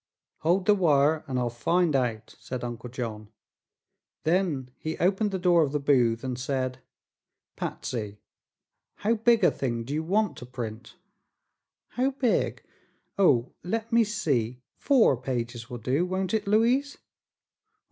[0.39, 3.29] "Hold the wire and I'll find out," said Uncle John.
[4.23, 6.79] Then he opened the door of the booth and said:
[7.55, 8.17] "Patsy,
[8.95, 10.95] how big a thing do you want to print?"
[11.89, 12.63] "How big?
[13.19, 14.63] Oh, let me see.
[14.75, 16.97] Four pages will do, won't it, Louise?"